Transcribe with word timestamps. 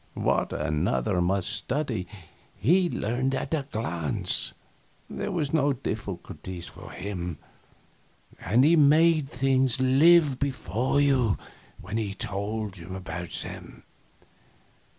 What 0.15 0.51
another 0.51 1.21
must 1.21 1.47
study, 1.49 2.07
he 2.57 2.89
learned 2.89 3.35
at 3.35 3.53
a 3.53 3.67
glance; 3.71 4.55
there 5.07 5.31
were 5.31 5.45
no 5.53 5.73
difficulties 5.73 6.67
for 6.69 6.89
him. 6.89 7.37
And 8.39 8.63
he 8.65 8.75
made 8.75 9.29
things 9.29 9.79
live 9.79 10.39
before 10.39 10.99
you 10.99 11.37
when 11.79 11.97
he 11.97 12.15
told 12.15 12.81
about 12.81 13.41
them. 13.43 13.83